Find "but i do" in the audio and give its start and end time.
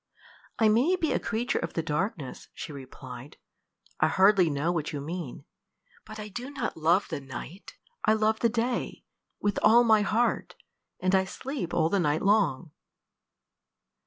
6.07-6.49